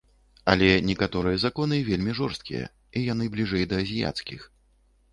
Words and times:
Але 0.53 0.69
некаторыя 0.89 1.41
законы 1.43 1.79
вельмі 1.91 2.17
жорсткія, 2.23 2.65
і 2.97 3.07
яны 3.13 3.31
бліжэй 3.39 3.63
да 3.71 3.75
азіяцкіх. 3.87 4.53